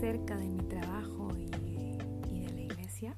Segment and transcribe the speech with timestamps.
[0.00, 1.50] cerca de mi trabajo y,
[2.40, 3.14] de la iglesia.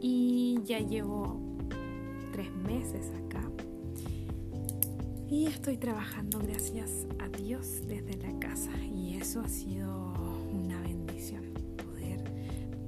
[0.00, 1.40] Y ya llevo
[2.30, 3.42] tres meses acá.
[5.28, 8.70] Y estoy trabajando gracias a Dios desde la casa.
[8.84, 10.12] Y eso ha sido
[10.52, 11.42] una bendición.
[11.76, 12.22] Poder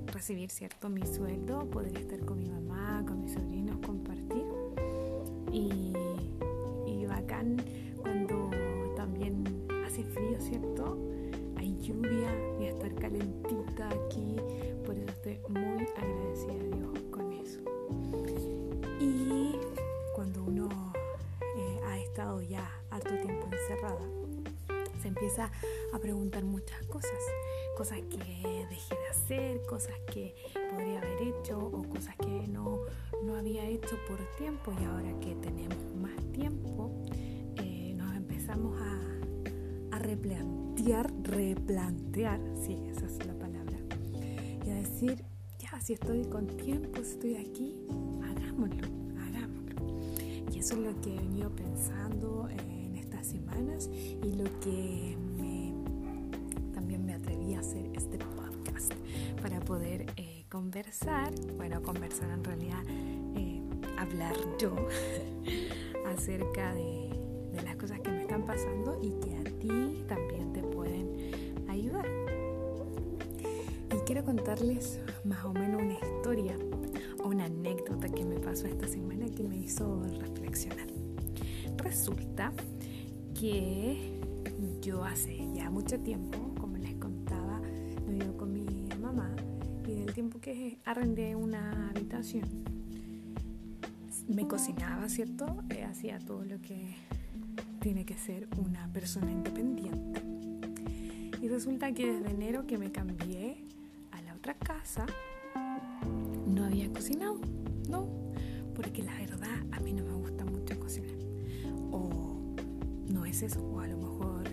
[0.07, 4.45] recibir cierto mi sueldo, poder estar con mi mamá, con mis sobrinos, compartir.
[5.53, 5.93] Y,
[6.87, 7.57] y bacán
[8.01, 8.49] cuando
[8.95, 11.18] también hace frío, ¿cierto?
[11.81, 14.37] Lluvia y estar calentita aquí.
[14.85, 17.61] Por eso estoy muy agradecida a Dios con eso.
[19.01, 19.53] Y
[20.15, 20.69] cuando uno
[21.57, 24.07] eh, ha estado ya harto tiempo encerrada,
[25.01, 25.51] se empieza
[25.93, 27.19] a preguntar muchas cosas.
[27.77, 30.35] Cosas que dejé de hacer, cosas que
[30.71, 32.81] podría haber hecho o cosas que no,
[33.23, 36.91] no había hecho por tiempo y ahora que tenemos más tiempo,
[37.57, 38.98] eh, nos empezamos a, a
[40.09, 43.77] replantear replantear, sí, esa es la palabra,
[44.65, 45.23] y a decir,
[45.59, 47.77] ya, si estoy con tiempo, si estoy aquí,
[48.23, 48.87] hagámoslo,
[49.21, 50.01] hagámoslo.
[50.51, 55.75] Y eso es lo que he venido pensando en estas semanas y lo que me,
[56.73, 58.95] también me atreví a hacer este podcast
[59.43, 62.83] para poder eh, conversar, bueno, conversar en realidad,
[63.37, 63.61] eh,
[63.99, 64.75] hablar yo
[66.07, 67.11] acerca de,
[67.53, 69.18] de las cosas que me están pasando y
[74.09, 76.57] quiero contarles más o menos una historia
[77.23, 80.87] o una anécdota que me pasó esta semana que me hizo reflexionar.
[81.77, 82.55] Resulta
[83.39, 84.19] que
[84.81, 87.61] yo hace ya mucho tiempo, como les contaba,
[88.07, 89.37] me vivo con mi mamá
[89.87, 92.49] y del tiempo que arrendé una habitación,
[94.27, 95.65] me cocinaba, ¿cierto?
[95.69, 96.95] Eh, hacía todo lo que
[97.83, 100.23] tiene que ser una persona independiente.
[101.43, 103.68] Y resulta que desde enero que me cambié,
[104.55, 105.07] casa
[106.47, 107.39] no había cocinado,
[107.89, 108.09] no,
[108.75, 111.17] porque la verdad a mí no me gusta mucho cocinar.
[111.91, 112.55] O
[113.09, 114.49] no es eso, o a lo mejor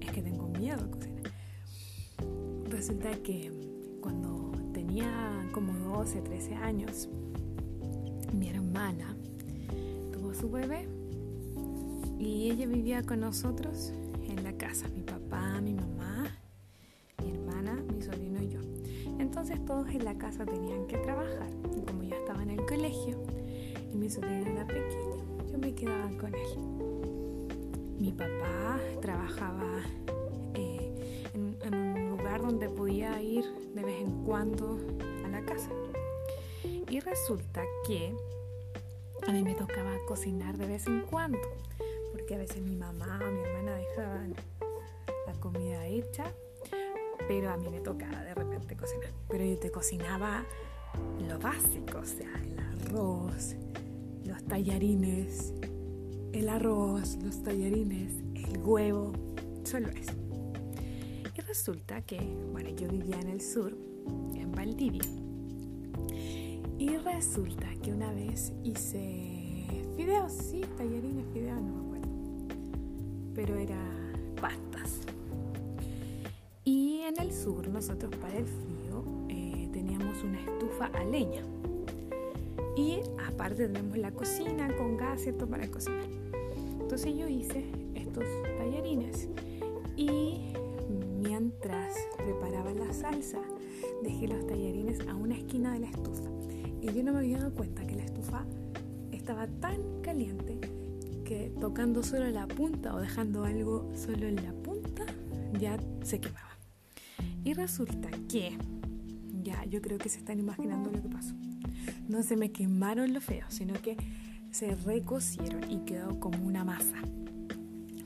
[0.00, 1.32] es que tengo miedo a cocinar.
[2.68, 3.52] Resulta que
[4.00, 7.08] cuando tenía como 12, 13 años,
[8.32, 9.16] mi hermana
[10.12, 10.88] tuvo su bebé
[12.18, 13.92] y ella vivía con nosotros
[14.28, 16.19] en la casa, mi papá, mi mamá
[19.94, 21.48] en la casa tenían que trabajar.
[21.76, 23.18] Y como ya estaba en el colegio
[23.92, 25.16] y mi sobrino era pequeño,
[25.50, 27.56] yo me quedaba con él.
[27.98, 29.82] Mi papá trabajaba
[30.54, 34.78] eh, en, en un lugar donde podía ir de vez en cuando
[35.24, 35.70] a la casa.
[36.88, 38.14] Y resulta que
[39.26, 41.38] a mí me tocaba cocinar de vez en cuando,
[42.12, 44.34] porque a veces mi mamá o mi hermana dejaban
[45.26, 46.32] la comida hecha
[47.30, 49.08] pero a mí me tocaba de repente cocinar.
[49.28, 50.44] Pero yo te cocinaba
[51.28, 53.54] lo básico, o sea, el arroz,
[54.24, 55.54] los tallarines,
[56.32, 59.12] el arroz, los tallarines, el huevo,
[59.62, 60.12] solo eso.
[61.36, 62.18] Y resulta que,
[62.50, 63.78] bueno, yo vivía en el sur,
[64.34, 65.04] en Valdivia.
[66.78, 72.08] Y resulta que una vez hice fideos, sí, tallarines, fideos, no me acuerdo.
[73.36, 73.78] Pero era
[74.40, 75.02] pastas
[77.10, 81.42] en el sur, nosotros para el frío eh, teníamos una estufa a leña.
[82.76, 85.48] Y aparte tenemos la cocina con gas, ¿cierto?
[85.48, 86.04] Para cocinar.
[86.80, 88.24] Entonces yo hice estos
[88.58, 89.28] tallarines
[89.96, 90.52] y
[91.20, 93.40] mientras preparaba la salsa,
[94.02, 96.30] dejé los tallarines a una esquina de la estufa.
[96.80, 98.44] Y yo no me había dado cuenta que la estufa
[99.10, 100.60] estaba tan caliente
[101.24, 105.06] que tocando solo la punta o dejando algo solo en la punta
[105.58, 106.49] ya se quemaba.
[107.44, 108.56] Y resulta que,
[109.42, 111.34] ya, yo creo que se están imaginando lo que pasó.
[112.08, 113.96] No se me quemaron los feos, sino que
[114.50, 116.96] se recocieron y quedó como una masa.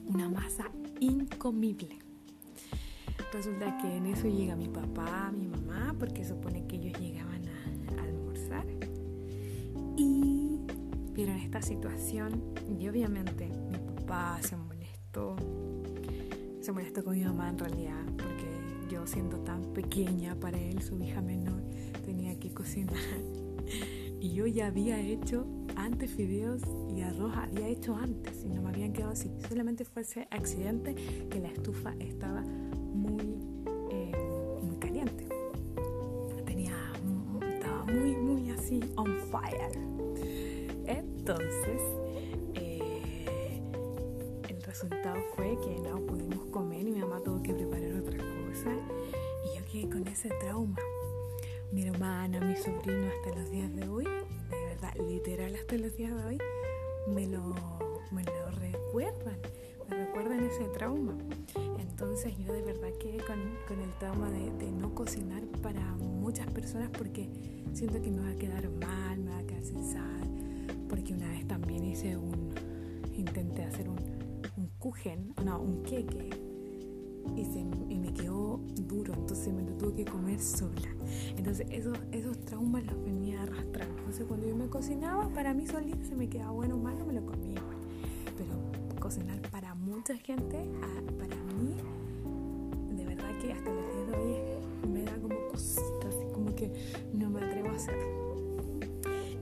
[0.06, 0.70] Una masa
[1.00, 1.98] incomible.
[3.32, 8.02] Resulta que en eso llega mi papá, mi mamá, porque supone que ellos llegaban a,
[8.02, 8.66] almorzar.
[9.96, 10.60] Y
[11.12, 12.40] vieron esta situación
[12.78, 15.36] y obviamente mi papá se molestó.
[16.60, 18.04] Se molestó con mi mamá en realidad
[19.06, 21.62] siendo tan pequeña para él, su hija menor,
[22.04, 22.98] tenía que cocinar.
[24.20, 25.46] Y yo ya había hecho
[25.76, 29.30] antes fideos y arroz, había hecho antes y no me habían quedado así.
[29.50, 30.94] Solamente fue ese accidente
[31.28, 33.36] que la estufa estaba muy,
[33.90, 34.12] eh,
[34.62, 35.28] muy caliente.
[36.46, 36.74] Tenía,
[37.54, 39.78] estaba muy, muy así on fire.
[40.86, 41.82] Entonces,
[42.54, 43.60] eh,
[44.48, 48.70] el resultado fue que no pudimos comer y mi mamá tuvo que preparar otra cosa
[49.74, 50.76] quedé con ese trauma.
[51.72, 56.14] Mi hermana, mi sobrino hasta los días de hoy, de verdad, literal hasta los días
[56.14, 56.38] de hoy,
[57.08, 57.52] me lo,
[58.12, 59.36] me lo recuerdan,
[59.90, 61.18] me recuerdan ese trauma.
[61.80, 66.48] Entonces yo de verdad quedé con, con el trauma de, de, no cocinar para muchas
[66.52, 67.28] personas porque
[67.72, 70.30] siento que me va a quedar mal, me va a quedar sin sal,
[70.88, 72.54] porque una vez también hice un,
[73.12, 73.98] intenté hacer un,
[74.56, 76.43] un kuchen, no, un queque
[77.36, 80.94] y, se, y me quedó duro, entonces me lo tuve que comer sola.
[81.36, 83.98] Entonces esos, esos traumas los venía arrastrando.
[83.98, 87.14] Entonces cuando yo me cocinaba, para mí solita se me quedaba bueno o malo, me
[87.14, 87.76] lo comía igual.
[88.36, 90.64] Pero cocinar para mucha gente,
[91.18, 91.76] para mí,
[92.96, 96.72] de verdad que hasta los días de hoy me da como cositas, como que
[97.12, 98.24] no me atrevo a hacerlo.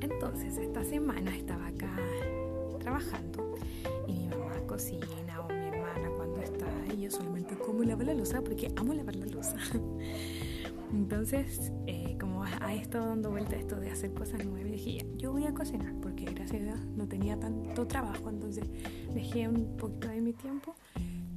[0.01, 1.95] Entonces esta semana estaba acá
[2.81, 3.55] trabajando
[4.09, 5.07] y mi mamá cocina
[7.03, 9.57] yo solamente como lavar la losa porque amo lavar la losa.
[10.93, 15.33] Entonces, eh, como ha estado dando vuelta esto de hacer cosas nuevas, dije, ya, yo
[15.33, 18.65] voy a cocinar, porque gracias a Dios no tenía tanto trabajo, entonces
[19.15, 20.75] dejé un poquito de mi tiempo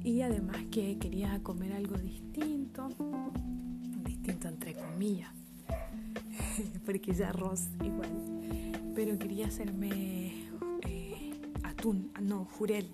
[0.04, 2.88] y además que quería comer algo distinto,
[4.04, 5.32] distinto entre comillas,
[6.84, 8.10] porque ya arroz igual,
[8.94, 10.50] pero quería hacerme
[10.86, 12.90] eh, atún, no, jurel,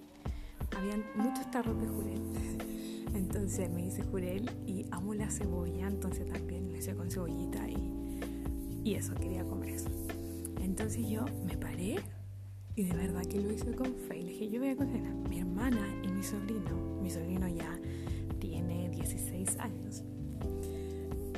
[0.77, 2.21] habían muchos tarros de jurel.
[3.15, 8.21] Entonces me hice jurel y amo la cebolla, entonces también lo hice con cebollita y,
[8.85, 9.91] y eso, quería comer eso.
[10.63, 11.97] Entonces yo me paré
[12.75, 14.19] y de verdad que lo hice con fe.
[14.19, 15.15] Y le dije, yo voy a cocinar.
[15.29, 17.79] Mi hermana y mi sobrino, mi sobrino ya
[18.39, 20.03] tiene 16 años,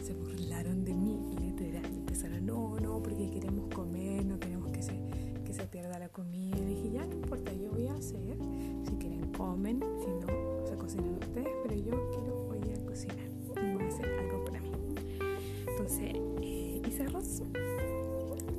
[0.03, 1.85] se burlaron de mí literal.
[1.85, 4.95] Empezaron, no, no, porque queremos comer, no queremos que se,
[5.45, 6.57] que se pierda la comida.
[6.57, 8.37] Y dije, ya no importa, yo voy a hacer.
[9.45, 13.29] Comen, si no, cocinan ustedes, pero yo quiero hoy a cocinar
[13.63, 14.73] y voy a hacer algo para mí.
[15.69, 17.43] Entonces eh, hice arroz.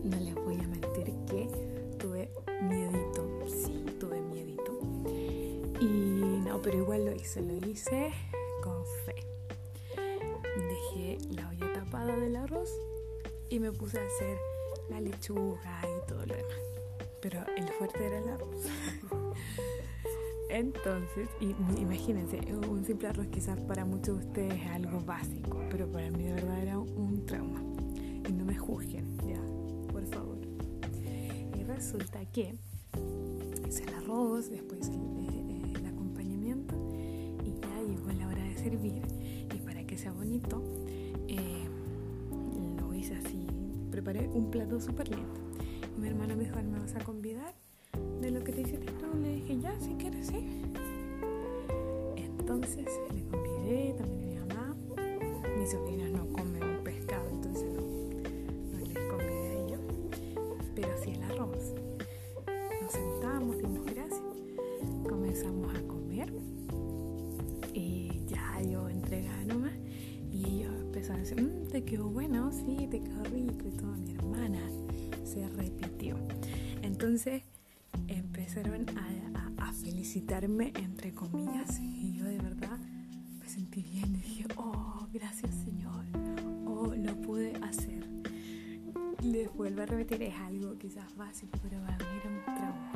[0.03, 1.49] No les voy a mentir que
[1.97, 2.29] tuve
[2.61, 4.79] miedito, sí, tuve miedito.
[5.81, 8.13] Y no, pero igual lo hice, lo hice
[8.61, 9.15] con fe.
[10.55, 12.69] Dejé la olla tapada del arroz
[13.49, 14.37] y me puse a hacer
[14.91, 16.59] la lechuga y todo lo demás.
[17.21, 18.67] Pero el fuerte era el arroz.
[20.55, 21.27] Entonces,
[21.77, 26.23] imagínense, un simple arroz quizás para muchos de ustedes es algo básico, pero para mí
[26.23, 27.61] de verdad era un trauma.
[28.25, 29.41] Y no me juzguen, ya,
[29.91, 30.37] por favor.
[31.59, 32.55] Y resulta que
[33.67, 36.73] hice el arroz, después el, el acompañamiento
[37.43, 39.01] y ya llegó la hora de servir.
[39.53, 40.63] Y para que sea bonito,
[41.27, 41.65] eh,
[42.79, 43.45] lo hice así,
[43.91, 45.33] preparé un plato súper lindo.
[45.97, 47.53] Mi hermana me dijo, ¿me vas a convidar?
[49.35, 50.39] Dije, ya, si quieres, sí.
[52.15, 54.75] Entonces le convidé también a mi mamá.
[55.57, 59.79] Mis sobrinas no comen pescado, entonces no, no les convidé a ellos.
[60.75, 61.73] Pero sí el arroz.
[62.81, 64.21] Nos sentamos, dimos gracias,
[65.07, 66.31] comenzamos a comer.
[67.73, 69.73] Y ya yo entregaba nomás.
[70.31, 73.91] Y ellos empezaron a decir, mmm, te quedó bueno, sí, te quedó rico y todo.
[73.97, 74.61] Mi hermana
[75.23, 76.15] se repitió.
[76.83, 77.43] Entonces
[78.45, 82.77] empezaron a, a, felicitarme entre comillas y yo de verdad
[83.39, 86.05] me sentí bien y dije, oh, gracias Señor,
[86.67, 88.07] oh, lo pude hacer.
[89.23, 92.91] Les vuelvo a repetir, es algo quizás básico, pero para mí era un trauma.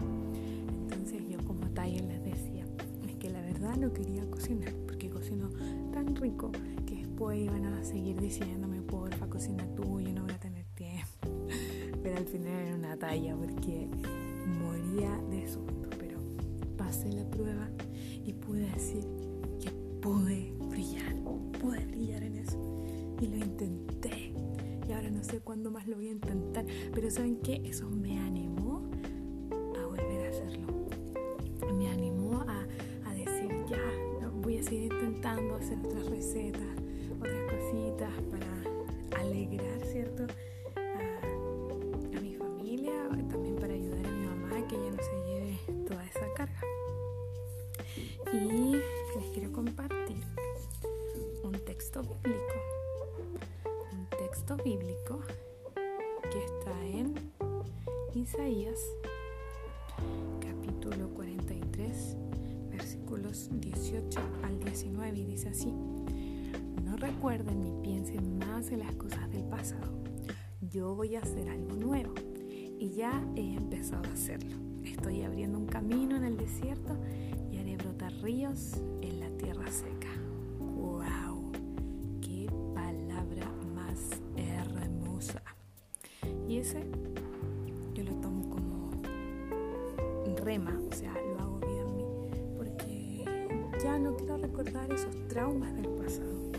[0.84, 2.66] Entonces yo como talla les decía,
[3.08, 5.50] es que la verdad no quería cocinar, porque cocino
[5.92, 6.52] tan rico
[6.86, 11.48] que después iban a seguir diciéndome, porfa, cocina tú, yo no voy a tener tiempo.
[12.04, 13.90] Pero al final era una talla, porque
[14.50, 16.20] moría de susto, pero
[16.78, 17.70] pasé la prueba
[18.26, 19.04] y pude decir
[19.60, 21.16] que pude brillar,
[21.60, 22.58] pude brillar en eso.
[23.22, 24.34] Y lo intenté.
[24.88, 27.62] Y ahora no sé cuándo más lo voy a intentar, pero ¿saben qué?
[27.64, 28.90] Eso me animó
[29.78, 30.68] a volver a hacerlo.
[31.78, 32.66] Me animó a,
[33.06, 36.64] a decir, ya, voy a seguir intentando hacer otras recetas,
[37.20, 40.26] otras cositas para alegrar, ¿cierto?
[48.32, 48.74] Y
[49.18, 50.24] les quiero compartir
[51.44, 52.54] un texto bíblico.
[53.92, 55.22] Un texto bíblico
[56.32, 57.16] que está en
[58.14, 58.80] Isaías
[60.40, 62.16] capítulo 43
[62.70, 65.72] versículos 18 al 19 y dice así,
[66.84, 70.04] no recuerden ni piensen más en las cosas del pasado,
[70.62, 72.14] yo voy a hacer algo nuevo
[72.80, 74.56] y ya he empezado a hacerlo.
[74.84, 76.96] Estoy abriendo un camino en el desierto
[77.52, 80.08] y haré brotar ríos en la tierra seca.
[80.60, 81.52] ¡Wow!
[82.22, 85.44] ¡Qué palabra más hermosa!
[86.48, 86.84] Y ese
[87.94, 88.92] yo lo tomo como
[90.44, 92.06] rema, o sea, lo hago bien en mí,
[92.58, 93.26] porque
[93.84, 96.52] ya no quiero recordar esos traumas del pasado,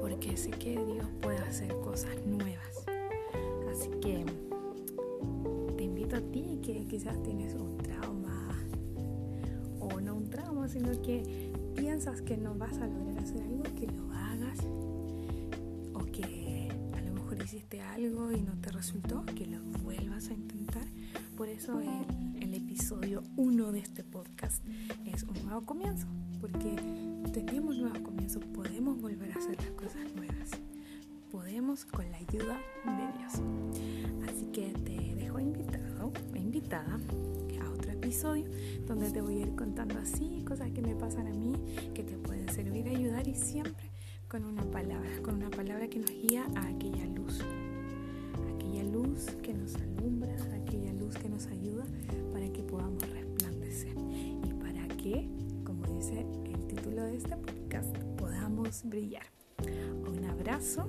[0.00, 2.84] porque sé que Dios puede hacer cosas nuevas.
[3.70, 4.24] Así que
[6.90, 8.48] quizás tienes un trauma,
[9.78, 13.86] o no un trauma, sino que piensas que no vas a lograr hacer algo, que
[13.86, 14.58] lo hagas,
[15.94, 20.34] o que a lo mejor hiciste algo y no te resultó, que lo vuelvas a
[20.34, 20.84] intentar.
[21.36, 24.64] Por eso el, episodio 1 de este podcast
[25.04, 26.08] es un nuevo comienzo,
[26.40, 26.74] porque
[27.32, 30.50] tenemos nuevos comienzos, podemos volver a hacer las cosas nuevas,
[31.30, 33.32] podemos con la ayuda de Dios.
[34.28, 36.98] Así que te dejo invitado, invitada
[37.62, 38.46] a otro episodio
[38.86, 41.54] donde te voy a ir contando así cosas que me pasan a mí,
[41.94, 43.90] que te pueden servir, ayudar y siempre
[44.28, 47.40] con una palabra, con una palabra que nos guía a aquella luz,
[48.54, 51.84] aquella luz que nos alumbra, aquella luz que nos ayuda
[52.32, 55.28] para que podamos resplandecer y para que,
[55.64, 59.26] como dice el título de este podcast, podamos brillar.
[60.08, 60.88] Un abrazo